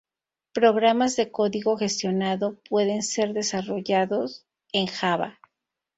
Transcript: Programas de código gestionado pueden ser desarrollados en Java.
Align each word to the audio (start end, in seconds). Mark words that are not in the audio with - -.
Programas 0.53 1.15
de 1.15 1.29
código 1.31 1.77
gestionado 1.77 2.57
pueden 2.67 3.03
ser 3.03 3.33
desarrollados 3.33 4.47
en 4.73 4.87
Java. 4.87 5.37